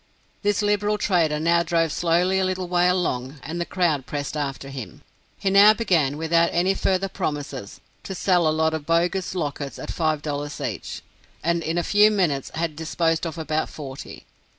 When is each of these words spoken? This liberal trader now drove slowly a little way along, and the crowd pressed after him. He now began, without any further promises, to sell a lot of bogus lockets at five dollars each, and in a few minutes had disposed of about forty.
This 0.41 0.63
liberal 0.63 0.97
trader 0.97 1.39
now 1.39 1.61
drove 1.61 1.91
slowly 1.91 2.39
a 2.39 2.43
little 2.43 2.67
way 2.67 2.87
along, 2.89 3.39
and 3.43 3.61
the 3.61 3.67
crowd 3.67 4.07
pressed 4.07 4.35
after 4.35 4.69
him. 4.69 5.03
He 5.37 5.51
now 5.51 5.75
began, 5.75 6.17
without 6.17 6.49
any 6.51 6.73
further 6.73 7.07
promises, 7.07 7.79
to 8.01 8.15
sell 8.15 8.47
a 8.47 8.49
lot 8.49 8.73
of 8.73 8.87
bogus 8.87 9.35
lockets 9.35 9.77
at 9.77 9.91
five 9.91 10.23
dollars 10.23 10.59
each, 10.59 11.03
and 11.43 11.61
in 11.61 11.77
a 11.77 11.83
few 11.83 12.09
minutes 12.09 12.49
had 12.55 12.75
disposed 12.75 13.27
of 13.27 13.37
about 13.37 13.69
forty. 13.69 14.25